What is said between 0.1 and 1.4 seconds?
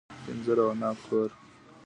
د انځر او عناب کور.